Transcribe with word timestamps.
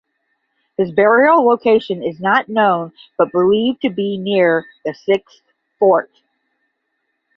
His 0.77 0.91
burial 0.91 1.45
location 1.47 2.01
is 2.01 2.19
not 2.19 2.49
known 2.49 2.91
but 3.19 3.31
believed 3.31 3.83
to 3.83 3.91
be 3.91 4.17
near 4.17 4.65
the 4.83 4.95
Sixth 4.95 5.41
Fort. 5.77 6.09